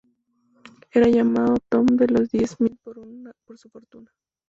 Era 0.91 1.07
llamado 1.09 1.57
"Tom 1.69 1.85
de 1.85 2.07
los 2.07 2.31
Diez 2.31 2.59
Mil 2.59 2.75
por 2.83 3.59
su 3.59 3.69
fortuna". 3.69 4.11